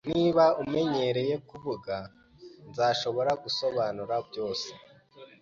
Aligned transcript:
Niba 0.13 0.43
unyemereye 0.61 1.35
kuvuga, 1.49 1.95
nzashobora 2.69 3.31
gusobanura 3.43 4.15
byose. 4.27 4.67